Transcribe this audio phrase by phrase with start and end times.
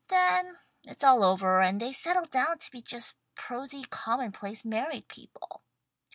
[0.07, 5.07] Then it's all over and they settle down to be just prosy common place married
[5.07, 5.61] people.